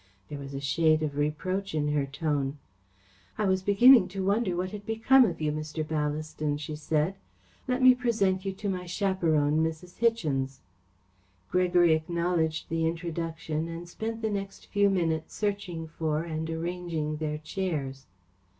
[0.29, 2.57] There was a shade of reproach in her tone.
[3.37, 5.83] "I was beginning to wonder what had become of you, Mr.
[5.87, 7.17] Ballaston," she said.
[7.67, 9.99] "Let me present you to my chaperone, Mrs.
[9.99, 10.61] Hichens."
[11.51, 17.37] Gregory acknowledged the introduction and spent the next few minutes searching for and arranging their
[17.37, 18.07] chairs.